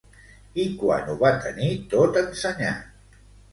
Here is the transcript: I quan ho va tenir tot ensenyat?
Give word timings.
I 0.63 0.65
quan 0.83 1.11
ho 1.11 1.17
va 1.19 1.31
tenir 1.45 1.69
tot 1.93 2.19
ensenyat? 2.25 3.25